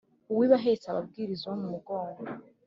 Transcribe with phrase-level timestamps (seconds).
[0.31, 2.21] Uwiba ahetse aba abwiriza uwo mu mugongo.